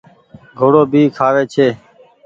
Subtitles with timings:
[0.57, 1.67] گھوڙو ڀي کآوي ڇي۔